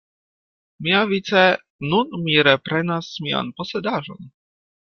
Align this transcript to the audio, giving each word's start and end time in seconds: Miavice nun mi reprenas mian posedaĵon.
Miavice 0.85 1.43
nun 1.91 2.17
mi 2.23 2.39
reprenas 2.49 3.13
mian 3.27 3.55
posedaĵon. 3.61 4.29